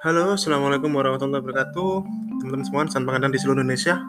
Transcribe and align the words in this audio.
Halo, 0.00 0.32
Assalamualaikum 0.32 0.96
warahmatullahi 0.96 1.44
wabarakatuh. 1.44 1.92
Teman-teman 2.40 2.64
semua, 2.64 2.88
salam 2.88 3.04
pengadaan 3.04 3.36
di 3.36 3.40
seluruh 3.40 3.60
Indonesia. 3.60 4.00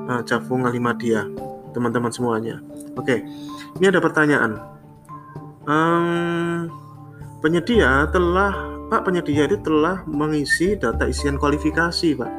uh, 0.06 0.22
Jafung 0.22 0.62
Alimadia 0.62 1.26
teman-teman 1.74 2.14
semuanya. 2.14 2.62
Oke 2.94 3.26
ini 3.82 3.84
ada 3.90 3.98
pertanyaan. 3.98 4.62
Um, 5.62 6.66
penyedia 7.38 8.10
telah 8.10 8.70
Pak 8.90 9.08
penyedia 9.08 9.48
itu 9.48 9.56
telah 9.62 10.04
mengisi 10.04 10.76
data 10.76 11.08
isian 11.08 11.40
kualifikasi 11.40 12.12
Pak 12.12 12.30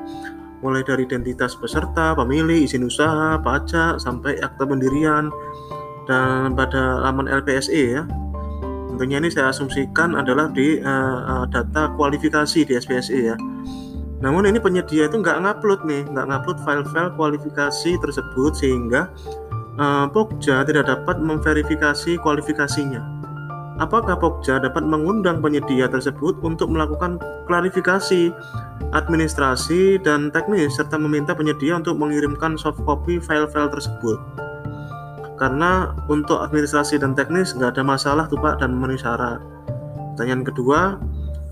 mulai 0.64 0.82
dari 0.82 1.04
identitas 1.04 1.60
peserta, 1.60 2.16
pemilih, 2.16 2.64
izin 2.64 2.88
usaha, 2.88 3.36
pajak, 3.44 4.00
sampai 4.00 4.40
akta 4.40 4.64
pendirian 4.64 5.28
dan 6.08 6.56
pada 6.56 7.04
laman 7.04 7.28
LPSE 7.28 8.00
ya. 8.00 8.04
Tentunya 8.94 9.20
ini 9.20 9.28
saya 9.28 9.52
asumsikan 9.52 10.16
adalah 10.16 10.48
di 10.54 10.80
uh, 10.80 11.44
data 11.52 11.92
kualifikasi 12.00 12.64
di 12.64 12.74
SPSE 12.80 13.20
ya. 13.34 13.36
Namun 14.24 14.48
ini 14.48 14.56
penyedia 14.56 15.12
itu 15.12 15.20
nggak 15.20 15.44
ngupload 15.44 15.84
nih, 15.84 16.08
nggak 16.08 16.26
ngupload 16.32 16.58
file-file 16.64 17.12
kualifikasi 17.20 17.92
tersebut 18.00 18.52
sehingga 18.56 19.12
uh, 19.76 20.08
Pokja 20.08 20.64
tidak 20.64 20.88
dapat 20.88 21.20
memverifikasi 21.20 22.16
kualifikasinya. 22.24 23.04
Apakah 23.82 24.22
Pokja 24.22 24.62
dapat 24.62 24.86
mengundang 24.86 25.42
penyedia 25.42 25.90
tersebut 25.90 26.38
untuk 26.46 26.70
melakukan 26.70 27.18
klarifikasi 27.50 28.30
administrasi 28.94 29.98
dan 29.98 30.30
teknis 30.30 30.78
serta 30.78 31.02
meminta 31.02 31.34
penyedia 31.34 31.82
untuk 31.82 31.98
mengirimkan 31.98 32.54
soft 32.54 32.78
copy 32.86 33.18
file-file 33.18 33.74
tersebut? 33.74 34.22
Karena 35.42 35.98
untuk 36.06 36.38
administrasi 36.38 37.02
dan 37.02 37.18
teknis 37.18 37.58
nggak 37.58 37.74
ada 37.74 37.84
masalah 37.84 38.30
tuh 38.30 38.38
Pak 38.38 38.62
dan 38.62 38.78
memenuhi 38.78 39.02
syarat. 39.02 39.42
Pertanyaan 40.14 40.46
kedua, 40.46 41.02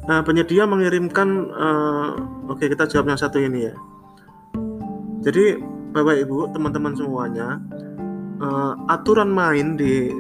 nah, 0.06 0.22
penyedia 0.22 0.70
mengirimkan, 0.70 1.50
uh, 1.50 2.14
oke 2.46 2.62
kita 2.62 2.86
jawab 2.86 3.10
yang 3.10 3.18
satu 3.18 3.42
ini 3.42 3.66
ya. 3.66 3.74
Jadi 5.26 5.58
Bapak 5.92 6.22
Ibu 6.22 6.54
teman-teman 6.54 6.94
semuanya, 6.94 7.58
uh, 8.38 8.78
aturan 8.94 9.34
main 9.34 9.74
di 9.74 10.14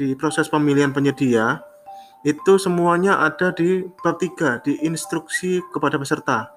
di 0.00 0.16
proses 0.16 0.48
pemilihan 0.48 0.96
penyedia 0.96 1.60
itu 2.24 2.56
semuanya 2.56 3.20
ada 3.20 3.52
di 3.52 3.84
bab 4.00 4.16
3 4.16 4.64
di 4.64 4.80
instruksi 4.80 5.60
kepada 5.76 6.00
peserta. 6.00 6.48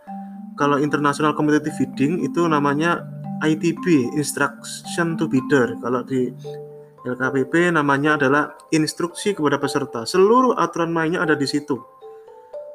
Kalau 0.55 0.79
international 0.79 1.35
competitive 1.35 1.75
bidding 1.75 2.23
itu 2.23 2.47
namanya 2.47 3.03
ITB 3.43 4.15
instruction 4.15 5.19
to 5.19 5.27
bidder. 5.27 5.75
Kalau 5.83 6.07
di 6.07 6.31
LKPP 7.03 7.75
namanya 7.75 8.15
adalah 8.15 8.55
instruksi 8.71 9.35
kepada 9.35 9.59
peserta. 9.59 10.07
Seluruh 10.07 10.55
aturan 10.55 10.95
mainnya 10.95 11.19
ada 11.19 11.35
di 11.35 11.43
situ. 11.43 11.75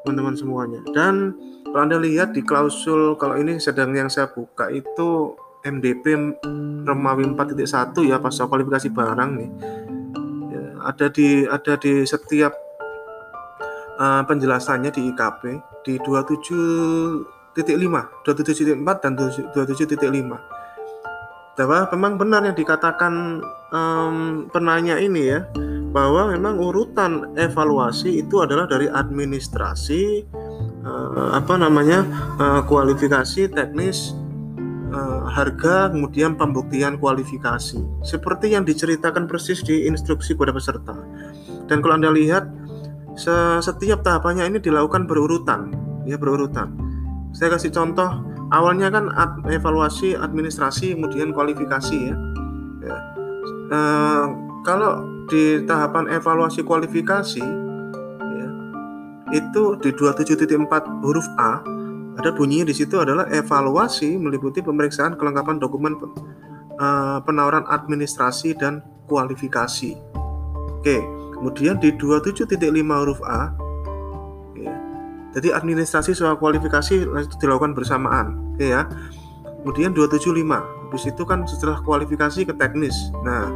Teman-teman 0.04 0.36
semuanya. 0.36 0.80
Dan 0.92 1.32
kalau 1.64 1.80
Anda 1.88 1.96
lihat 1.96 2.36
di 2.36 2.44
klausul 2.44 3.16
kalau 3.16 3.40
ini 3.40 3.56
sedang 3.56 3.96
yang 3.96 4.12
saya 4.12 4.28
buka 4.28 4.68
itu 4.68 5.32
MDP 5.64 6.36
Remawi 6.84 7.24
4.1 7.36 7.92
ya 8.08 8.16
pasal 8.20 8.48
kualifikasi 8.48 8.88
barang 8.94 9.30
nih 9.36 9.50
ada 10.88 11.12
di 11.12 11.44
ada 11.44 11.76
di 11.76 12.08
setiap 12.08 12.56
uh, 14.00 14.24
penjelasannya 14.24 14.88
di 14.88 15.12
IKP 15.12 15.60
di 15.84 16.00
27.5, 16.00 17.60
27.4 17.60 19.04
dan 19.04 19.12
27.5. 19.12 19.52
Bahwa 21.58 21.90
memang 21.90 22.14
benar 22.16 22.46
yang 22.46 22.54
dikatakan 22.56 23.42
um, 23.74 24.46
penanya 24.48 24.96
ini 24.96 25.22
ya, 25.26 25.44
bahwa 25.90 26.30
memang 26.32 26.56
urutan 26.56 27.34
evaluasi 27.34 28.22
itu 28.22 28.38
adalah 28.40 28.70
dari 28.70 28.86
administrasi 28.86 30.22
uh, 30.86 31.34
apa 31.34 31.58
namanya 31.58 32.06
uh, 32.38 32.60
kualifikasi 32.62 33.50
teknis 33.50 34.14
uh, 34.92 35.28
harga 35.28 35.92
kemudian 35.92 36.34
pembuktian 36.34 36.96
kualifikasi. 36.96 37.80
Seperti 38.04 38.52
yang 38.56 38.64
diceritakan 38.64 39.28
persis 39.28 39.60
di 39.64 39.88
instruksi 39.88 40.34
kepada 40.34 40.52
peserta. 40.54 40.96
Dan 41.68 41.84
kalau 41.84 42.00
anda 42.00 42.12
lihat 42.12 42.48
setiap 43.60 44.06
tahapannya 44.06 44.46
ini 44.46 44.58
dilakukan 44.62 45.04
berurutan. 45.10 45.74
Ya 46.08 46.16
berurutan. 46.16 46.72
Saya 47.36 47.58
kasih 47.58 47.74
contoh 47.74 48.08
awalnya 48.48 48.88
kan 48.88 49.12
ad, 49.12 49.44
evaluasi 49.52 50.16
administrasi 50.16 50.96
kemudian 50.96 51.36
kualifikasi 51.36 51.96
ya, 52.08 52.16
ya. 52.84 52.98
Uh, 53.68 54.24
kalau 54.64 55.04
di 55.28 55.60
tahapan 55.68 56.08
evaluasi 56.08 56.64
kualifikasi 56.64 57.44
ya, 58.32 58.48
itu 59.36 59.76
di 59.84 59.92
27.4 59.92 61.04
huruf 61.04 61.28
A 61.36 61.60
ada 62.18 62.34
bunyinya 62.34 62.66
di 62.66 62.74
situ 62.74 62.98
adalah 62.98 63.30
evaluasi 63.30 64.18
meliputi 64.18 64.58
pemeriksaan 64.58 65.14
kelengkapan 65.14 65.62
dokumen 65.62 65.94
uh, 66.82 67.22
penawaran 67.22 67.62
administrasi 67.70 68.58
dan 68.58 68.82
kualifikasi. 69.06 69.94
Oke, 70.82 70.98
kemudian 71.38 71.78
di 71.78 71.94
27.5 71.94 72.58
huruf 72.74 73.22
A, 73.22 73.54
jadi 75.38 75.54
administrasi 75.54 76.16
soal 76.16 76.40
kualifikasi 76.40 77.06
itu 77.06 77.36
dilakukan 77.38 77.76
bersamaan, 77.76 78.56
oke 78.56 78.66
ya. 78.66 78.88
Kemudian 79.62 79.94
275, 79.94 80.42
habis 80.88 81.04
itu 81.04 81.22
kan 81.22 81.44
setelah 81.44 81.78
kualifikasi 81.84 82.48
ke 82.48 82.54
teknis. 82.56 82.96
Nah, 83.22 83.52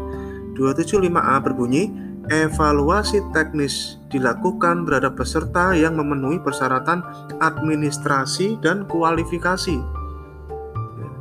275A 0.54 1.40
berbunyi 1.40 1.88
evaluasi 2.30 3.18
teknis 3.34 3.98
dilakukan 4.12 4.86
terhadap 4.86 5.18
peserta 5.18 5.74
yang 5.74 5.98
memenuhi 5.98 6.38
persyaratan 6.38 7.02
administrasi 7.42 8.60
dan 8.62 8.86
kualifikasi. 8.86 9.82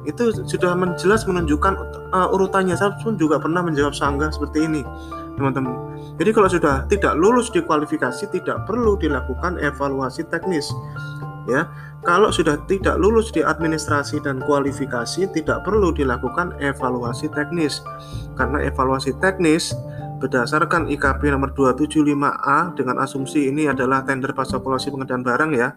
Itu 0.05 0.33
sudah 0.33 0.73
menjelas 0.73 1.25
menunjukkan 1.29 1.73
uh, 2.13 2.33
urutannya. 2.33 2.73
Saya 2.73 2.93
pun 3.01 3.17
juga 3.17 3.37
pernah 3.37 3.61
menjawab 3.61 3.93
sanggah 3.93 4.33
seperti 4.33 4.65
ini, 4.65 4.81
teman-teman. 5.37 5.73
Jadi 6.17 6.29
kalau 6.33 6.49
sudah 6.49 6.75
tidak 6.89 7.13
lulus 7.17 7.53
di 7.53 7.61
kualifikasi, 7.61 8.29
tidak 8.33 8.65
perlu 8.65 8.97
dilakukan 8.97 9.61
evaluasi 9.61 10.25
teknis. 10.29 10.69
Ya, 11.49 11.65
kalau 12.05 12.29
sudah 12.29 12.57
tidak 12.69 13.01
lulus 13.01 13.33
di 13.33 13.41
administrasi 13.45 14.21
dan 14.21 14.41
kualifikasi, 14.45 15.29
tidak 15.33 15.65
perlu 15.65 15.93
dilakukan 15.93 16.53
evaluasi 16.61 17.29
teknis. 17.33 17.81
Karena 18.37 18.61
evaluasi 18.61 19.13
teknis 19.21 19.73
berdasarkan 20.21 20.85
IKP 20.93 21.33
nomor 21.33 21.57
275A 21.57 22.77
dengan 22.77 23.01
asumsi 23.01 23.49
ini 23.49 23.65
adalah 23.65 24.05
tender 24.05 24.37
pasar 24.37 24.61
polusi 24.61 24.93
pengadaan 24.93 25.25
barang 25.25 25.51
ya. 25.57 25.73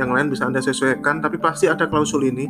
Yang 0.00 0.10
lain 0.10 0.26
bisa 0.32 0.48
Anda 0.48 0.64
sesuaikan, 0.64 1.20
tapi 1.20 1.36
pasti 1.36 1.68
ada 1.68 1.84
klausul 1.84 2.32
ini. 2.32 2.48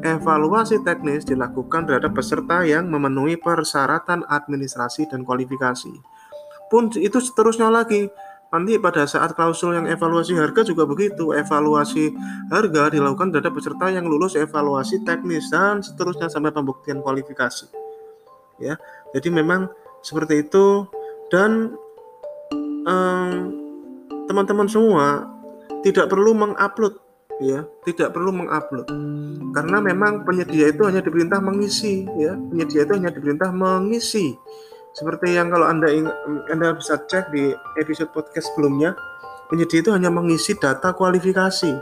Evaluasi 0.00 0.80
teknis 0.86 1.28
dilakukan 1.28 1.84
terhadap 1.84 2.16
peserta 2.16 2.64
yang 2.64 2.88
memenuhi 2.88 3.36
persyaratan 3.36 4.24
administrasi 4.24 5.10
dan 5.12 5.26
kualifikasi. 5.28 5.92
Pun 6.72 6.88
itu 6.96 7.18
seterusnya 7.20 7.68
lagi, 7.68 8.08
nanti 8.48 8.80
pada 8.80 9.04
saat 9.04 9.36
klausul 9.36 9.76
yang 9.76 9.84
evaluasi 9.84 10.32
harga 10.32 10.64
juga 10.64 10.88
begitu 10.88 11.36
evaluasi 11.36 12.16
harga 12.48 12.96
dilakukan 12.96 13.28
terhadap 13.28 13.52
peserta 13.52 13.92
yang 13.92 14.08
lulus 14.08 14.40
evaluasi 14.40 15.04
teknis 15.04 15.52
dan 15.52 15.84
seterusnya 15.84 16.32
sampai 16.32 16.48
pembuktian 16.48 17.04
kualifikasi 17.04 17.68
ya 18.56 18.80
jadi 19.12 19.28
memang 19.28 19.68
seperti 20.02 20.46
itu. 20.46 20.86
Dan 21.28 21.76
teman-teman 24.28 24.66
um, 24.66 24.72
semua 24.72 25.06
tidak 25.84 26.08
perlu 26.08 26.32
mengupload 26.32 26.98
ya. 27.42 27.64
Tidak 27.84 28.10
perlu 28.10 28.34
mengupload. 28.34 28.88
Karena 29.54 29.78
memang 29.82 30.26
penyedia 30.26 30.72
itu 30.72 30.82
hanya 30.84 31.04
diperintah 31.04 31.40
mengisi 31.42 32.04
ya. 32.18 32.34
Penyedia 32.34 32.84
itu 32.86 32.92
hanya 32.96 33.10
diperintah 33.12 33.50
mengisi. 33.54 34.34
Seperti 34.96 35.36
yang 35.36 35.52
kalau 35.52 35.68
Anda 35.68 35.92
Anda 36.50 36.74
bisa 36.74 36.98
cek 36.98 37.30
di 37.30 37.54
episode 37.78 38.10
podcast 38.10 38.50
sebelumnya, 38.50 38.98
penyedia 39.46 39.84
itu 39.84 39.90
hanya 39.94 40.10
mengisi 40.10 40.58
data 40.58 40.90
kualifikasi. 40.90 41.72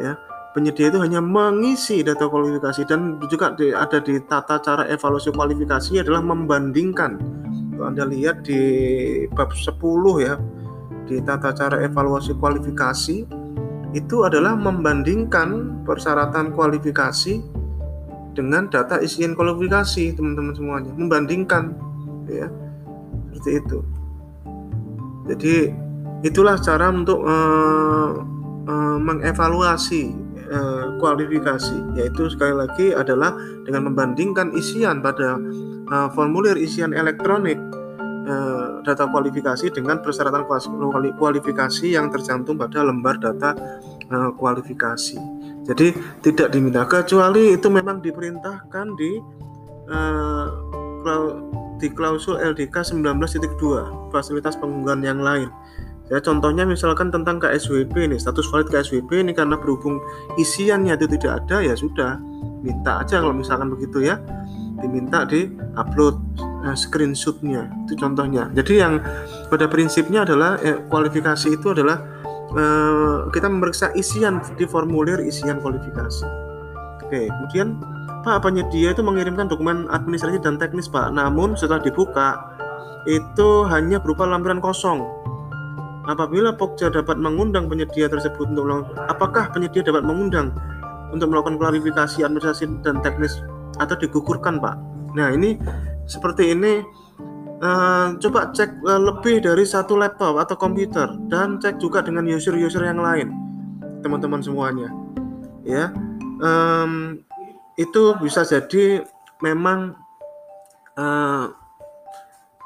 Ya, 0.00 0.16
penyedia 0.52 0.92
itu 0.92 1.00
hanya 1.00 1.20
mengisi 1.24 2.04
data 2.04 2.28
kualifikasi 2.28 2.84
dan 2.84 3.16
juga 3.26 3.56
di, 3.56 3.72
ada 3.72 3.98
di 3.98 4.20
tata 4.24 4.60
cara 4.60 4.84
evaluasi 4.88 5.32
kualifikasi 5.32 6.00
adalah 6.00 6.20
membandingkan. 6.20 7.18
Anda 7.82 8.06
lihat 8.06 8.46
di 8.46 8.60
bab 9.34 9.50
10 9.50 9.74
ya, 10.22 10.38
di 11.08 11.18
tata 11.24 11.50
cara 11.50 11.82
evaluasi 11.82 12.38
kualifikasi 12.38 13.16
itu 13.92 14.16
adalah 14.24 14.54
membandingkan 14.54 15.82
persyaratan 15.82 16.54
kualifikasi 16.54 17.42
dengan 18.32 18.70
data 18.72 19.02
isian 19.02 19.34
kualifikasi 19.34 20.14
teman-teman 20.14 20.54
semuanya. 20.54 20.92
Membandingkan 20.94 21.74
ya. 22.30 22.48
Seperti 23.32 23.50
itu. 23.58 23.78
Jadi 25.26 25.54
itulah 26.22 26.54
cara 26.62 26.92
untuk 26.94 27.24
uh, 27.26 28.10
uh, 28.68 28.98
mengevaluasi 29.02 30.31
uh, 30.52 30.94
kualifikasi 31.00 31.96
yaitu 31.96 32.28
sekali 32.28 32.54
lagi 32.54 32.92
adalah 32.92 33.32
dengan 33.64 33.88
membandingkan 33.90 34.52
isian 34.52 35.00
pada 35.00 35.40
uh, 35.88 36.08
formulir 36.12 36.54
isian 36.60 36.92
elektronik 36.92 37.56
uh, 38.28 38.84
data 38.84 39.08
kualifikasi 39.08 39.72
dengan 39.72 40.04
persyaratan 40.04 40.44
kualifikasi 41.16 41.86
yang 41.96 42.12
tercantum 42.12 42.60
pada 42.60 42.84
lembar 42.84 43.16
data 43.18 43.56
kualifikasi 44.12 45.16
jadi 45.64 45.96
tidak 46.20 46.52
diminta 46.52 46.84
kecuali 46.84 47.56
itu 47.56 47.72
memang 47.72 48.04
diperintahkan 48.04 48.86
di 49.00 49.10
di 51.82 51.90
klausul 51.90 52.38
LDK 52.38 52.94
19.2 52.94 54.14
fasilitas 54.14 54.54
pengunggahan 54.54 55.02
yang 55.02 55.18
lain. 55.18 55.50
Ya, 56.10 56.18
contohnya 56.18 56.66
misalkan 56.66 57.08
tentang 57.14 57.40
KSWP 57.40 58.10
ini, 58.10 58.16
status 58.18 58.44
valid 58.50 58.68
KSWP 58.68 59.22
ini 59.22 59.32
karena 59.32 59.56
berhubung 59.56 60.02
isiannya 60.36 60.98
itu 60.98 61.06
tidak 61.16 61.46
ada 61.46 61.62
ya 61.62 61.74
sudah 61.78 62.18
minta 62.62 63.02
aja 63.02 63.20
kalau 63.20 63.34
misalkan 63.34 63.68
begitu 63.68 64.06
ya 64.06 64.22
diminta 64.78 65.26
di 65.26 65.50
upload 65.74 66.16
uh, 66.40 66.74
screenshotnya 66.78 67.68
itu 67.86 67.98
contohnya 67.98 68.48
jadi 68.54 68.86
yang 68.86 68.94
pada 69.50 69.66
prinsipnya 69.66 70.24
adalah 70.24 70.56
eh, 70.62 70.78
kualifikasi 70.88 71.52
itu 71.52 71.74
adalah 71.74 72.00
uh, 72.54 73.28
kita 73.34 73.50
memeriksa 73.50 73.90
isian 73.98 74.40
di 74.56 74.64
formulir 74.64 75.20
isian 75.26 75.58
kualifikasi 75.58 76.26
oke 77.02 77.20
kemudian 77.28 77.78
Pak, 78.22 78.38
penyedia 78.46 78.94
itu 78.94 79.02
mengirimkan 79.02 79.50
dokumen 79.50 79.90
administrasi 79.90 80.38
dan 80.38 80.54
teknis, 80.54 80.86
Pak. 80.86 81.10
Namun 81.10 81.58
setelah 81.58 81.82
dibuka, 81.82 82.54
itu 83.02 83.66
hanya 83.66 83.98
berupa 83.98 84.22
lampiran 84.30 84.62
kosong. 84.62 85.02
Apabila 86.02 86.50
Pokja 86.50 86.90
dapat 86.90 87.14
mengundang 87.14 87.70
penyedia 87.70 88.10
tersebut 88.10 88.50
untuk 88.50 88.66
melakukan, 88.66 89.06
apakah 89.06 89.44
penyedia 89.54 89.86
dapat 89.86 90.02
mengundang 90.02 90.50
untuk 91.14 91.30
melakukan 91.30 91.62
klarifikasi 91.62 92.26
administrasi 92.26 92.82
dan 92.82 92.98
teknis 93.06 93.38
atau 93.78 93.94
digugurkan, 93.94 94.58
Pak? 94.58 94.76
Nah, 95.14 95.30
ini 95.30 95.54
seperti 96.10 96.58
ini 96.58 96.82
uh, 97.62 98.18
coba 98.18 98.50
cek 98.50 98.82
uh, 98.82 98.98
lebih 98.98 99.46
dari 99.46 99.62
satu 99.62 99.94
laptop 99.94 100.42
atau 100.42 100.58
komputer 100.58 101.06
dan 101.30 101.62
cek 101.62 101.78
juga 101.78 102.02
dengan 102.02 102.26
user-user 102.26 102.82
yang 102.82 102.98
lain, 102.98 103.30
teman-teman 104.02 104.42
semuanya. 104.42 104.90
Ya. 105.62 105.94
Um, 106.42 107.22
itu 107.78 108.18
bisa 108.18 108.42
jadi 108.42 109.06
memang 109.38 109.94
uh, 110.98 111.54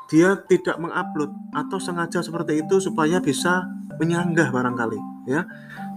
dia 0.06 0.38
tidak 0.46 0.78
mengupload 0.78 1.34
atau 1.50 1.78
sengaja 1.82 2.22
seperti 2.22 2.62
itu 2.62 2.78
supaya 2.78 3.18
bisa 3.18 3.66
menyanggah 3.98 4.54
barangkali 4.54 4.98
ya. 5.26 5.42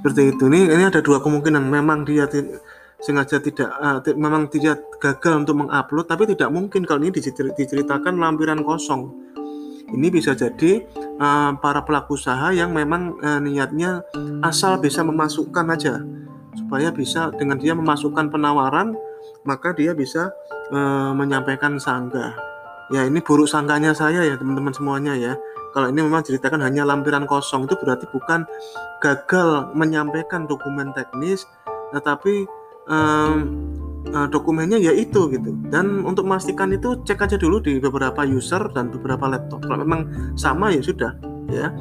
Seperti 0.01 0.33
itu. 0.33 0.43
Ini 0.49 0.73
ini 0.73 0.83
ada 0.87 1.03
dua 1.03 1.21
kemungkinan. 1.21 1.61
Memang 1.69 2.07
dia 2.07 2.25
sengaja 2.99 3.39
tidak 3.39 3.69
uh, 3.79 3.99
memang 4.17 4.49
tidak 4.51 4.83
gagal 4.99 5.45
untuk 5.45 5.63
mengupload 5.63 6.05
tapi 6.07 6.27
tidak 6.27 6.49
mungkin 6.51 6.83
kalau 6.83 6.99
ini 7.05 7.13
diceritakan 7.53 8.17
lampiran 8.17 8.65
kosong. 8.65 9.29
Ini 9.89 10.07
bisa 10.13 10.37
jadi 10.37 10.85
uh, 11.17 11.57
para 11.57 11.81
pelaku 11.81 12.13
usaha 12.13 12.53
yang 12.53 12.73
memang 12.73 13.17
uh, 13.21 13.41
niatnya 13.41 14.05
asal 14.41 14.81
bisa 14.81 15.05
memasukkan 15.05 15.65
aja. 15.69 16.01
Supaya 16.57 16.89
bisa 16.89 17.29
dengan 17.37 17.61
dia 17.61 17.77
memasukkan 17.77 18.33
penawaran 18.33 18.97
maka 19.47 19.71
dia 19.71 19.95
bisa 19.95 20.33
e, 20.73 20.79
menyampaikan 21.15 21.79
sanggah 21.79 22.48
ya 22.89 23.05
ini 23.05 23.21
buruk 23.21 23.49
sangkanya 23.49 23.93
saya 23.93 24.25
ya 24.25 24.35
teman-teman 24.37 24.73
semuanya 24.73 25.13
ya. 25.15 25.33
Kalau 25.69 25.93
ini 25.93 26.01
memang 26.01 26.25
ceritakan 26.25 26.65
hanya 26.65 26.81
lampiran 26.81 27.29
kosong 27.29 27.69
itu 27.69 27.77
berarti 27.77 28.09
bukan 28.09 28.41
gagal 29.05 29.69
menyampaikan 29.77 30.49
dokumen 30.49 30.89
teknis 30.97 31.45
tetapi 31.93 32.49
um, 32.89 33.53
dokumennya 34.33 34.81
ya 34.81 34.89
itu 34.89 35.29
gitu. 35.29 35.53
Dan 35.69 36.01
untuk 36.05 36.25
memastikan 36.25 36.73
itu 36.73 36.97
cek 37.05 37.29
aja 37.29 37.37
dulu 37.37 37.61
di 37.61 37.77
beberapa 37.77 38.25
user 38.25 38.65
dan 38.73 38.89
beberapa 38.89 39.29
laptop. 39.29 39.61
Kalau 39.61 39.85
memang 39.85 40.33
sama 40.33 40.73
ya 40.73 40.81
sudah 40.81 41.13
ya. 41.49 41.73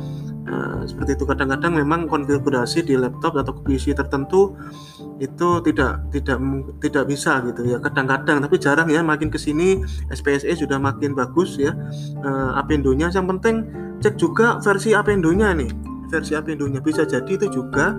Nah, 0.49 0.81
seperti 0.89 1.21
itu. 1.21 1.25
Kadang-kadang 1.29 1.77
memang 1.77 2.09
konfigurasi 2.09 2.81
di 2.89 2.97
laptop 2.97 3.37
atau 3.37 3.53
PC 3.53 3.93
tertentu 3.93 4.57
itu 5.21 5.49
tidak 5.61 6.09
tidak 6.09 6.39
tidak 6.81 7.05
bisa 7.05 7.45
gitu 7.45 7.61
ya. 7.69 7.77
Kadang-kadang 7.77 8.41
tapi 8.41 8.57
jarang 8.57 8.89
ya 8.89 9.05
makin 9.05 9.29
ke 9.29 9.37
sini 9.37 9.85
SPSE 10.09 10.57
sudah 10.57 10.81
makin 10.81 11.13
bagus 11.13 11.61
ya. 11.61 11.77
Uh, 12.25 12.57
Apendonya 12.57 13.13
yang 13.13 13.29
penting 13.29 13.69
cek 14.01 14.17
juga 14.17 14.57
versi 14.65 14.97
Apendonya 14.97 15.53
nih. 15.53 15.69
Versi 16.09 16.33
Apendonya. 16.33 16.81
Bisa 16.81 17.05
jadi 17.05 17.29
itu 17.29 17.53
juga 17.53 17.93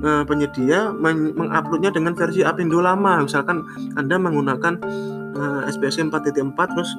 uh, 0.00 0.24
penyedia 0.24 0.96
men 0.96 1.36
menguploadnya 1.36 1.92
dengan 1.92 2.16
versi 2.16 2.40
Apendo 2.40 2.80
lama. 2.80 3.20
Misalkan 3.20 3.60
Anda 4.00 4.16
menggunakan 4.16 4.80
uh, 5.36 5.68
SPSE 5.68 6.08
4.4 6.08 6.72
terus 6.72 6.90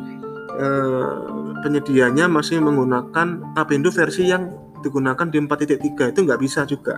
uh, 0.62 1.41
penyedianya 1.62 2.25
masih 2.27 2.60
menggunakan 2.60 3.56
Apendo 3.56 3.94
versi 3.94 4.27
yang 4.27 4.50
digunakan 4.82 5.30
di 5.30 5.38
4.3 5.38 6.12
itu 6.12 6.20
nggak 6.25 6.41
bisa 6.41 6.65
juga. 6.65 6.98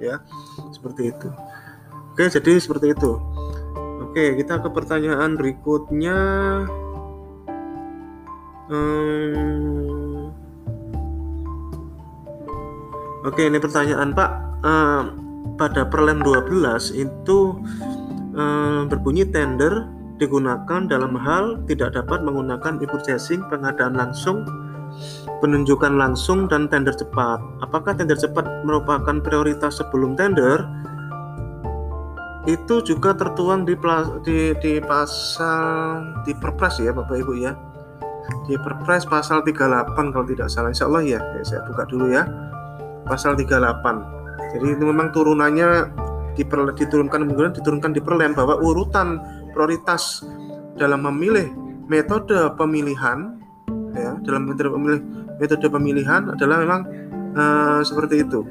Ya 0.00 0.24
seperti 0.72 1.12
itu. 1.12 1.28
Oke 2.12 2.26
jadi 2.32 2.56
seperti 2.56 2.96
itu. 2.96 3.20
Oke 4.08 4.34
kita 4.40 4.58
ke 4.64 4.68
pertanyaan 4.72 5.36
berikutnya. 5.36 6.18
Hmm, 8.70 10.30
oke 13.26 13.42
ini 13.42 13.58
pertanyaan 13.60 14.16
Pak. 14.16 14.30
Pada 15.60 15.84
perlem 15.88 16.24
12 16.24 16.96
itu 16.96 17.38
berbunyi 18.88 19.28
tender 19.28 19.99
digunakan 20.20 20.84
dalam 20.84 21.16
hal 21.16 21.64
tidak 21.64 21.96
dapat 21.96 22.20
menggunakan 22.20 22.76
e-purchasing 22.84 23.40
pengadaan 23.48 23.96
langsung 23.96 24.44
penunjukan 25.40 25.96
langsung 25.96 26.44
dan 26.46 26.68
tender 26.68 26.92
cepat. 26.92 27.40
Apakah 27.64 27.96
tender 27.96 28.18
cepat 28.18 28.44
merupakan 28.68 29.16
prioritas 29.24 29.80
sebelum 29.80 30.14
tender? 30.14 30.60
Itu 32.44 32.80
juga 32.84 33.12
tertuang 33.16 33.68
di, 33.68 33.76
di, 34.24 34.52
di 34.60 34.72
pasal 34.80 36.24
di 36.24 36.32
Perpres 36.36 36.80
ya 36.80 36.92
Bapak 36.92 37.16
Ibu 37.16 37.32
ya. 37.36 37.52
Di 38.48 38.56
Perpres 38.60 39.04
pasal 39.08 39.44
38 39.44 40.12
kalau 40.12 40.26
tidak 40.28 40.48
salah. 40.52 40.72
Insya 40.72 40.88
Allah 40.88 41.04
ya. 41.04 41.20
ya 41.20 41.42
saya 41.44 41.60
buka 41.68 41.84
dulu 41.88 42.12
ya. 42.12 42.24
Pasal 43.04 43.36
38. 43.36 44.56
Jadi 44.56 44.66
itu 44.66 44.84
memang 44.84 45.12
turunannya 45.12 45.68
diper, 46.34 46.72
diturunkan 46.72 47.28
kemudian 47.28 47.52
diturunkan 47.54 47.92
di 47.92 48.00
perlem 48.00 48.32
bahwa 48.32 48.56
urutan 48.58 49.20
prioritas 49.52 50.24
dalam 50.78 51.04
memilih 51.10 51.50
metode 51.90 52.34
pemilihan 52.54 53.36
ya 53.92 54.14
dalam 54.22 54.46
metode 54.46 54.70
pemilih 54.70 55.00
metode 55.40 55.66
pemilihan 55.66 56.22
adalah 56.36 56.56
memang 56.62 56.80
uh, 57.34 57.80
seperti 57.82 58.22
itu. 58.22 58.46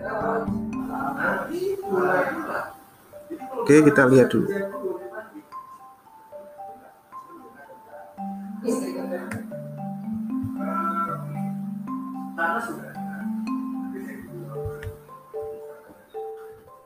Oke, 3.59 3.85
kita 3.85 4.09
lihat 4.09 4.33
dulu. 4.33 4.49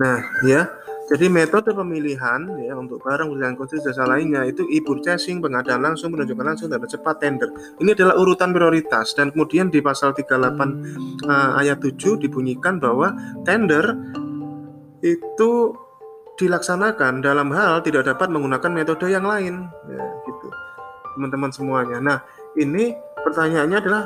Nah, 0.04 0.20
ya. 0.44 0.83
Jadi 1.04 1.28
metode 1.28 1.76
pemilihan 1.76 2.48
ya 2.64 2.80
untuk 2.80 3.04
barang 3.04 3.28
berdasarkan 3.28 3.60
konstruksi 3.60 3.92
jasa 3.92 4.08
lainnya 4.08 4.48
itu 4.48 4.64
e-purchasing, 4.72 5.44
pengadaan 5.44 5.84
langsung, 5.84 6.16
penunjukan 6.16 6.56
langsung, 6.56 6.72
dan 6.72 6.80
cepat 6.80 7.20
tender. 7.20 7.52
Ini 7.84 7.92
adalah 7.92 8.16
urutan 8.16 8.56
prioritas 8.56 9.12
dan 9.12 9.36
kemudian 9.36 9.68
di 9.68 9.84
pasal 9.84 10.16
38 10.16 10.24
uh, 10.24 10.48
eh, 11.28 11.52
ayat 11.60 11.84
7 11.84 12.24
dibunyikan 12.24 12.80
bahwa 12.80 13.12
tender 13.44 14.00
itu 15.04 15.76
dilaksanakan 16.40 17.20
dalam 17.20 17.52
hal 17.52 17.84
tidak 17.84 18.08
dapat 18.08 18.32
menggunakan 18.32 18.72
metode 18.72 19.06
yang 19.12 19.28
lain 19.28 19.70
ya 19.92 20.04
gitu 20.24 20.48
teman-teman 21.20 21.52
semuanya. 21.52 22.00
Nah 22.00 22.18
ini 22.56 22.96
pertanyaannya 23.22 23.78
adalah 23.78 24.04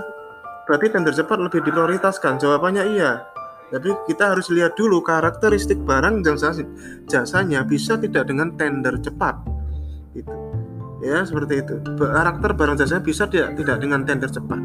berarti 0.65 0.91
tender 0.91 1.13
cepat 1.13 1.37
lebih 1.39 1.61
diprioritaskan? 1.61 2.41
Jawabannya 2.41 2.83
iya 2.97 3.36
tapi 3.67 3.91
kita 4.07 4.31
harus 4.31 4.47
lihat 4.47 4.79
dulu 4.79 5.03
karakteristik 5.03 5.83
barang 5.83 6.23
jasa 6.23 6.55
jasanya 7.11 7.67
bisa 7.67 7.99
tidak 7.99 8.31
dengan 8.31 8.55
tender 8.55 8.95
cepat. 9.03 9.35
Gitu. 10.15 10.31
Ya 11.03 11.27
seperti 11.27 11.61
itu. 11.61 11.75
Karakter 11.99 12.55
barang 12.55 12.79
jasanya 12.79 13.03
bisa 13.03 13.27
tidak 13.27 13.59
tidak 13.59 13.77
dengan 13.83 14.07
tender 14.07 14.31
cepat. 14.31 14.59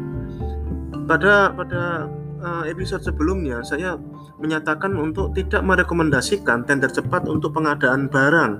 Pada 1.03 1.51
pada 1.51 2.07
uh, 2.39 2.63
episode 2.63 3.03
sebelumnya 3.03 3.59
saya 3.67 3.99
menyatakan 4.39 4.95
untuk 4.95 5.35
tidak 5.35 5.63
merekomendasikan 5.67 6.63
tender 6.63 6.87
cepat 6.87 7.27
untuk 7.27 7.51
pengadaan 7.55 8.07
barang 8.07 8.53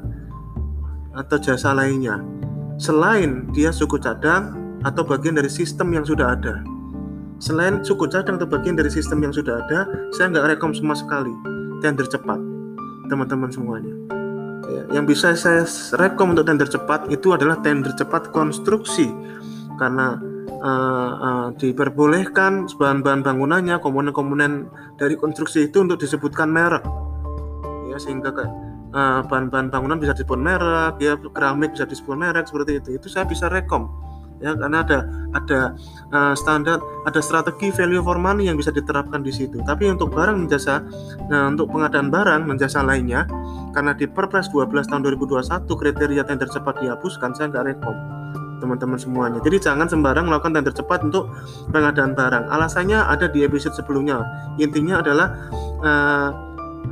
atau 1.14 1.38
jasa 1.40 1.72
lainnya 1.72 2.20
selain 2.82 3.48
dia 3.54 3.70
suku 3.70 4.02
cadang 4.02 4.60
atau 4.84 5.06
bagian 5.06 5.40
dari 5.40 5.48
sistem 5.48 5.96
yang 5.96 6.04
sudah 6.04 6.36
ada. 6.36 6.73
Selain 7.44 7.84
suku 7.84 8.08
cadang 8.08 8.40
atau 8.40 8.48
bagian 8.48 8.80
dari 8.80 8.88
sistem 8.88 9.20
yang 9.20 9.36
sudah 9.36 9.60
ada, 9.68 9.84
saya 10.16 10.32
nggak 10.32 10.56
rekom 10.56 10.72
sama 10.72 10.96
sekali 10.96 11.36
tender 11.84 12.08
cepat, 12.08 12.40
teman-teman 13.12 13.52
semuanya. 13.52 13.92
Ya, 14.72 14.84
yang 14.96 15.04
bisa 15.04 15.36
saya 15.36 15.68
rekom 16.00 16.32
untuk 16.32 16.48
tender 16.48 16.72
cepat 16.72 17.12
itu 17.12 17.36
adalah 17.36 17.60
tender 17.60 17.92
cepat 18.00 18.32
konstruksi 18.32 19.12
karena 19.76 20.16
uh, 20.64 21.12
uh, 21.20 21.48
diperbolehkan 21.60 22.72
bahan-bahan 22.80 23.28
bangunannya, 23.28 23.76
komponen-komponen 23.84 24.72
dari 24.96 25.20
konstruksi 25.20 25.68
itu 25.68 25.84
untuk 25.84 26.00
disebutkan 26.00 26.48
merek, 26.48 26.88
ya 27.92 28.00
sehingga 28.00 28.32
uh, 28.32 29.20
bahan-bahan 29.28 29.68
bangunan 29.68 30.00
bisa 30.00 30.16
disebut 30.16 30.40
merek, 30.40 30.96
ya 31.04 31.20
keramik 31.20 31.76
bisa 31.76 31.84
disebut 31.84 32.16
merek 32.16 32.48
seperti 32.48 32.80
itu. 32.80 33.04
Itu 33.04 33.12
saya 33.12 33.28
bisa 33.28 33.52
rekom 33.52 33.92
ya 34.42 34.58
karena 34.58 34.82
ada 34.82 35.00
ada 35.34 35.60
uh, 36.14 36.34
standar 36.34 36.80
ada 37.06 37.20
strategi 37.20 37.70
value 37.74 38.02
for 38.02 38.18
money 38.18 38.50
yang 38.50 38.58
bisa 38.58 38.74
diterapkan 38.74 39.22
di 39.22 39.34
situ 39.34 39.62
tapi 39.66 39.90
untuk 39.90 40.14
barang 40.14 40.46
dan 40.46 40.48
jasa 40.50 40.76
nah 41.30 41.52
untuk 41.52 41.70
pengadaan 41.70 42.10
barang 42.10 42.50
dan 42.50 42.56
jasa 42.58 42.82
lainnya 42.82 43.26
karena 43.74 43.94
di 43.98 44.06
Perpres 44.06 44.50
12 44.54 44.90
tahun 44.90 45.02
2021 45.18 45.66
kriteria 45.66 46.24
tender 46.26 46.50
cepat 46.50 46.82
dihapuskan 46.82 47.34
saya 47.34 47.50
nggak 47.50 47.66
rekom 47.74 47.98
teman-teman 48.64 48.96
semuanya. 48.96 49.44
Jadi 49.44 49.60
jangan 49.60 49.92
sembarang 49.92 50.24
melakukan 50.24 50.56
tender 50.56 50.72
cepat 50.72 51.04
untuk 51.04 51.28
pengadaan 51.76 52.16
barang. 52.16 52.48
Alasannya 52.48 52.96
ada 52.96 53.28
di 53.28 53.44
episode 53.44 53.76
sebelumnya. 53.76 54.24
Intinya 54.56 55.04
adalah 55.04 55.28
uh, 55.84 56.30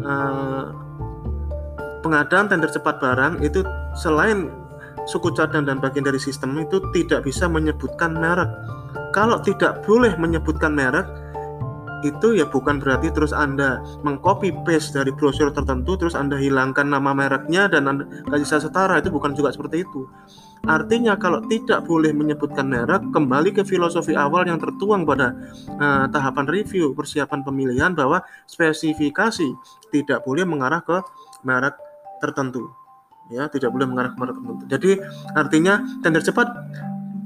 uh, 0.04 0.64
pengadaan 2.04 2.52
tender 2.52 2.68
cepat 2.68 3.00
barang 3.00 3.40
itu 3.40 3.64
selain 3.96 4.52
suku 5.10 5.34
cadang 5.34 5.66
dan 5.66 5.82
bagian 5.82 6.06
dari 6.06 6.22
sistem 6.22 6.58
itu 6.60 6.82
tidak 6.94 7.26
bisa 7.26 7.50
menyebutkan 7.50 8.14
merek. 8.14 8.50
Kalau 9.12 9.44
tidak 9.44 9.84
boleh 9.84 10.16
menyebutkan 10.16 10.72
merek, 10.72 11.04
itu 12.02 12.34
ya 12.34 12.50
bukan 12.50 12.82
berarti 12.82 13.14
terus 13.14 13.32
Anda 13.32 13.82
mengcopy 14.02 14.66
paste 14.66 14.98
dari 14.98 15.14
brosur 15.14 15.54
tertentu 15.54 15.96
terus 15.98 16.18
Anda 16.18 16.38
hilangkan 16.38 16.90
nama 16.90 17.14
mereknya 17.14 17.70
dan 17.70 17.86
Anda 17.88 18.04
kasih 18.26 18.68
setara 18.68 18.98
itu 19.00 19.14
bukan 19.14 19.38
juga 19.38 19.54
seperti 19.54 19.86
itu. 19.86 20.10
Artinya 20.62 21.18
kalau 21.18 21.42
tidak 21.50 21.90
boleh 21.90 22.14
menyebutkan 22.14 22.70
merek, 22.70 23.10
kembali 23.10 23.50
ke 23.50 23.66
filosofi 23.66 24.14
awal 24.14 24.46
yang 24.46 24.62
tertuang 24.62 25.10
pada 25.10 25.34
uh, 25.82 26.06
tahapan 26.06 26.46
review 26.46 26.94
persiapan 26.94 27.42
pemilihan 27.42 27.98
bahwa 27.98 28.22
spesifikasi 28.46 29.58
tidak 29.90 30.22
boleh 30.22 30.46
mengarah 30.46 30.86
ke 30.86 31.02
merek 31.42 31.74
tertentu. 32.22 32.70
Ya, 33.32 33.48
tidak 33.48 33.72
boleh 33.72 33.88
mengarah 33.88 34.12
ke 34.12 34.18
merek 34.20 34.36
tertentu. 34.36 34.64
Jadi 34.68 34.92
artinya 35.34 35.74
tender 36.04 36.20
cepat 36.20 36.48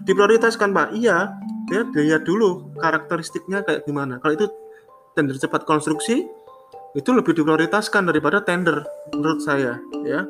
diprioritaskan, 0.05 0.69
Pak. 0.69 0.87
Iya, 0.93 1.33
ya 1.73 1.81
dilihat 1.89 2.23
dulu 2.29 2.77
karakteristiknya 2.77 3.65
kayak 3.65 3.89
gimana. 3.89 4.21
Kalau 4.21 4.33
itu 4.37 4.45
tender 5.17 5.35
cepat 5.41 5.65
konstruksi 5.65 6.29
itu 6.95 7.09
lebih 7.11 7.33
diprioritaskan 7.35 8.07
daripada 8.07 8.45
tender 8.45 8.85
menurut 9.11 9.41
saya, 9.41 9.81
ya. 10.05 10.23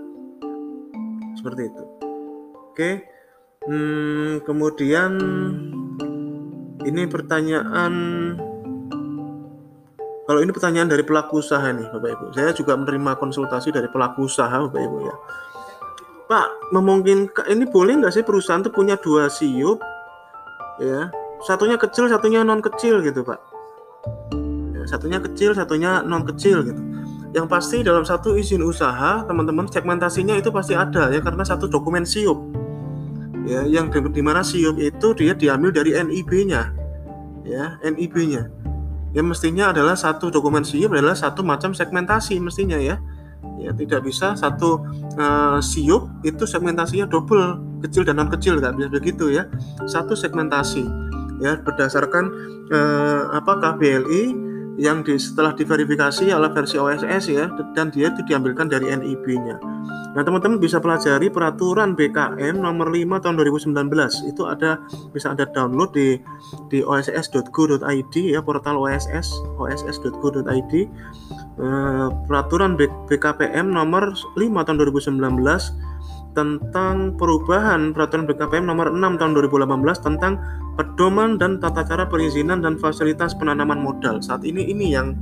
Seperti 1.36 1.62
itu. 1.68 1.84
Oke. 2.72 2.92
Hmm, 3.66 4.46
kemudian 4.46 5.18
ini 6.86 7.02
pertanyaan 7.10 7.94
kalau 10.26 10.42
ini 10.42 10.50
pertanyaan 10.50 10.90
dari 10.90 11.06
pelaku 11.06 11.38
usaha 11.38 11.70
nih 11.70 11.86
Bapak 11.90 12.10
Ibu. 12.18 12.26
Saya 12.34 12.50
juga 12.58 12.74
menerima 12.74 13.18
konsultasi 13.22 13.70
dari 13.70 13.86
pelaku 13.94 14.26
usaha 14.26 14.54
Bapak 14.58 14.82
Ibu 14.82 14.98
ya. 15.06 15.16
Pak, 16.26 16.74
memungkinkan 16.74 17.46
ini 17.54 17.70
boleh 17.70 18.02
nggak 18.02 18.14
sih 18.14 18.24
perusahaan 18.26 18.66
tuh 18.66 18.74
punya 18.74 18.98
dua 18.98 19.30
siup? 19.30 19.78
Ya? 20.82 21.14
Satunya 21.46 21.78
kecil, 21.78 22.10
satunya 22.10 22.42
non 22.42 22.66
kecil 22.66 23.06
gitu, 23.06 23.22
Pak. 23.22 23.40
Ya, 24.74 24.84
satunya 24.90 25.22
kecil, 25.22 25.54
satunya 25.54 26.02
non 26.02 26.26
kecil 26.26 26.66
gitu. 26.66 26.82
Yang 27.36 27.46
pasti 27.52 27.78
dalam 27.86 28.08
satu 28.08 28.34
izin 28.40 28.64
usaha 28.66 29.28
teman-teman 29.28 29.70
segmentasinya 29.70 30.40
itu 30.40 30.50
pasti 30.50 30.74
ada 30.74 31.12
ya 31.12 31.20
karena 31.22 31.44
satu 31.46 31.70
dokumen 31.70 32.08
siup. 32.08 32.42
Ya 33.46 33.62
yang 33.68 33.94
di, 33.94 34.02
di 34.10 34.22
mana 34.26 34.42
siup 34.42 34.82
itu 34.82 35.14
dia 35.14 35.38
diambil 35.38 35.70
dari 35.70 35.94
NIB-nya 35.94 36.86
ya 37.46 37.78
NIB-nya 37.86 38.50
ya 39.14 39.22
mestinya 39.22 39.72
adalah 39.72 39.94
satu 39.94 40.34
dokumen 40.34 40.66
siup 40.66 40.92
adalah 40.92 41.16
satu 41.16 41.46
macam 41.46 41.72
segmentasi 41.72 42.42
mestinya 42.42 42.76
ya 42.76 43.00
ya 43.62 43.72
tidak 43.74 44.06
bisa 44.06 44.36
satu 44.38 44.84
uh, 45.18 45.58
siup 45.64 46.12
itu 46.22 46.44
segmentasinya 46.46 47.08
double 47.10 47.62
kecil 47.86 48.04
dan 48.04 48.20
non 48.20 48.30
kecil 48.30 48.60
nggak 48.60 48.76
bisa 48.78 48.88
begitu 48.92 49.26
ya 49.32 49.48
satu 49.90 50.14
segmentasi 50.14 50.86
ya 51.40 51.60
berdasarkan 51.60 52.26
uh, 52.72 53.22
apa 53.36 53.60
KBLI 53.60 54.46
yang 54.76 55.08
di, 55.08 55.16
setelah 55.16 55.56
diverifikasi 55.56 56.32
adalah 56.32 56.52
versi 56.52 56.76
OSS 56.76 57.24
ya 57.32 57.48
dan 57.72 57.92
dia 57.96 58.12
itu 58.12 58.22
diambilkan 58.28 58.68
dari 58.68 58.92
NIB-nya. 58.92 59.56
Nah, 60.16 60.24
teman-teman 60.24 60.64
bisa 60.64 60.80
pelajari 60.80 61.28
peraturan 61.28 61.92
BKN 61.92 62.64
nomor 62.64 62.88
5 62.88 63.20
tahun 63.20 63.36
2019. 63.36 64.32
Itu 64.32 64.48
ada 64.48 64.80
bisa 65.12 65.36
Anda 65.36 65.44
download 65.52 65.92
di 65.92 66.16
di 66.72 66.80
oss.go.id 66.80 68.16
ya, 68.16 68.40
portal 68.40 68.80
OSS 68.80 69.28
oss.go.id. 69.60 70.74
Eh, 71.56 72.08
peraturan 72.32 72.80
BKPM 72.80 73.76
nomor 73.76 74.16
5 74.40 74.40
tahun 74.40 74.78
2019 74.80 75.20
tentang 76.36 77.16
perubahan 77.16 77.96
peraturan 77.96 78.28
BKPM 78.28 78.68
nomor 78.68 78.92
6 78.92 79.18
tahun 79.18 79.32
2018 79.40 80.06
tentang 80.06 80.34
pedoman 80.76 81.40
dan 81.40 81.58
tata 81.64 81.88
cara 81.88 82.04
perizinan 82.06 82.60
dan 82.60 82.76
fasilitas 82.76 83.32
penanaman 83.34 83.80
modal. 83.80 84.20
Saat 84.20 84.44
ini 84.44 84.68
ini 84.68 84.92
yang 84.92 85.16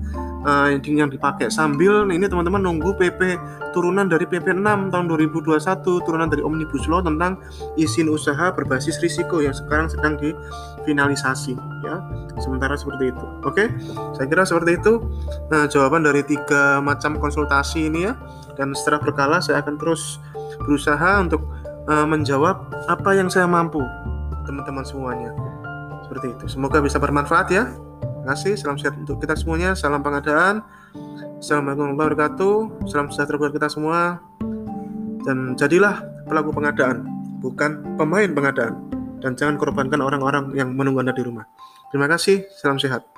uh, 0.44 0.74
yang 0.74 1.10
dipakai 1.10 1.48
sambil 1.54 2.10
ini 2.10 2.26
teman-teman 2.26 2.62
nunggu 2.66 2.98
PP 2.98 3.38
turunan 3.74 4.06
dari 4.06 4.26
PP 4.30 4.54
6 4.54 4.94
tahun 4.94 5.06
2021 5.10 6.06
turunan 6.06 6.30
dari 6.30 6.46
Omnibus 6.46 6.86
Law 6.86 7.02
tentang 7.02 7.42
izin 7.78 8.10
usaha 8.10 8.54
berbasis 8.54 9.02
risiko 9.02 9.42
yang 9.42 9.54
sekarang 9.54 9.90
sedang 9.90 10.18
difinalisasi 10.18 11.58
ya. 11.86 12.02
Sementara 12.42 12.74
seperti 12.74 13.14
itu. 13.14 13.26
Oke. 13.46 13.70
Saya 14.18 14.26
kira 14.30 14.46
seperti 14.46 14.78
itu 14.82 15.02
nah, 15.50 15.66
jawaban 15.70 16.06
dari 16.06 16.22
tiga 16.26 16.82
macam 16.82 17.18
konsultasi 17.18 17.90
ini 17.90 18.10
ya. 18.10 18.14
Dan 18.54 18.78
setelah 18.78 19.02
berkala 19.02 19.42
saya 19.42 19.66
akan 19.66 19.82
terus 19.82 20.22
berusaha 20.64 21.22
untuk 21.22 21.44
uh, 21.88 22.08
menjawab 22.08 22.72
apa 22.88 23.10
yang 23.16 23.28
saya 23.28 23.46
mampu 23.46 23.84
teman-teman 24.48 24.84
semuanya. 24.84 25.32
Seperti 26.08 26.36
itu. 26.36 26.46
Semoga 26.52 26.84
bisa 26.84 27.00
bermanfaat 27.00 27.48
ya. 27.52 27.64
Terima 28.02 28.26
kasih. 28.36 28.54
Salam 28.60 28.78
sehat 28.80 28.96
untuk 29.00 29.20
kita 29.24 29.36
semuanya. 29.36 29.76
Salam 29.76 30.04
pengadaan. 30.04 30.64
Assalamualaikum 31.40 31.96
warahmatullahi 31.96 32.10
wabarakatuh. 32.16 32.56
Salam 32.92 33.08
sejahtera 33.12 33.36
buat 33.40 33.54
kita 33.56 33.68
semua. 33.72 34.20
Dan 35.24 35.56
jadilah 35.56 36.04
pelaku 36.28 36.52
pengadaan 36.52 37.08
bukan 37.40 37.96
pemain 37.96 38.30
pengadaan. 38.32 38.74
Dan 39.24 39.40
jangan 39.40 39.56
korbankan 39.56 40.04
orang-orang 40.04 40.52
yang 40.52 40.76
menunggu 40.76 41.00
anda 41.00 41.16
di 41.16 41.24
rumah. 41.24 41.48
Terima 41.92 42.12
kasih. 42.12 42.44
Salam 42.60 42.76
sehat 42.76 43.13